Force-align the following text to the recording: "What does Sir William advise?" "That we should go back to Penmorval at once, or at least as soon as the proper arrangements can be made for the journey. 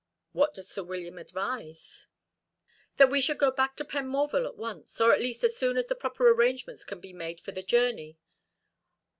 "What 0.31 0.55
does 0.55 0.67
Sir 0.67 0.81
William 0.81 1.19
advise?" 1.19 2.07
"That 2.97 3.11
we 3.11 3.21
should 3.21 3.37
go 3.37 3.51
back 3.51 3.75
to 3.75 3.85
Penmorval 3.85 4.47
at 4.47 4.57
once, 4.57 4.99
or 4.99 5.13
at 5.13 5.21
least 5.21 5.43
as 5.43 5.55
soon 5.55 5.77
as 5.77 5.85
the 5.85 5.93
proper 5.93 6.27
arrangements 6.31 6.83
can 6.83 6.99
be 6.99 7.13
made 7.13 7.39
for 7.39 7.51
the 7.51 7.61
journey. 7.61 8.17